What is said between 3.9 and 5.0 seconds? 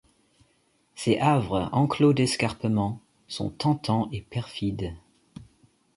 et perfides.